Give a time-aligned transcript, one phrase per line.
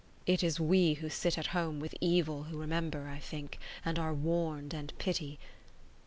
[0.25, 4.15] It is we who sit at home with evil who remember, I think, and are
[4.15, 5.37] warned and pity.